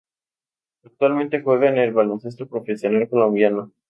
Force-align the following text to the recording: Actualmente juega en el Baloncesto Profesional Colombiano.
Actualmente 0.83 1.43
juega 1.43 1.69
en 1.69 1.77
el 1.77 1.93
Baloncesto 1.93 2.47
Profesional 2.49 3.07
Colombiano. 3.07 3.71